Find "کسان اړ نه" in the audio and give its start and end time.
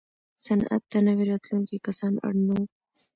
1.85-2.53